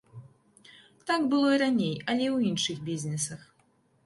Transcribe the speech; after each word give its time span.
Так 1.11 1.27
было 1.33 1.49
і 1.57 1.59
раней, 1.65 1.93
але 2.09 2.25
ў 2.35 2.53
іншых 2.53 2.77
бізнесах. 2.89 3.41